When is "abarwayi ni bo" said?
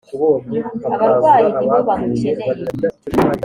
0.93-1.79